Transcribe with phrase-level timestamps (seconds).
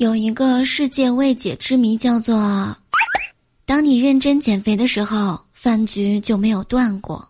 [0.00, 2.74] 有一个世界未解之谜叫做
[3.66, 7.29] 当你认真减肥的时候饭局就没有断过。